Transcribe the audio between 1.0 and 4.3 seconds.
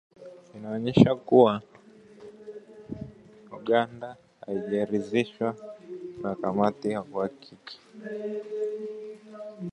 kuwa Uganda